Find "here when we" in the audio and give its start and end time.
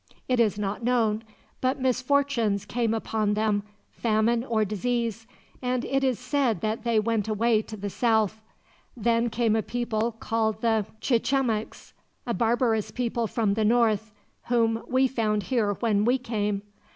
15.43-16.17